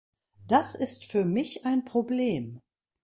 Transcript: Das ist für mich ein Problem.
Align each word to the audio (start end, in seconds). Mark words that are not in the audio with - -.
Das 0.47 0.73
ist 0.73 1.05
für 1.05 1.25
mich 1.25 1.63
ein 1.67 1.85
Problem. 1.85 2.59